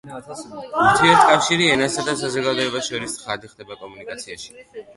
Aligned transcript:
ურთიერთკავშირი 0.83 1.67
ენასა 1.75 2.07
და 2.09 2.17
საზოგადოებას 2.23 2.89
შორის 2.93 3.17
ცხადი 3.21 3.53
ხდება 3.55 3.81
კომუნიკაციაში. 3.87 4.69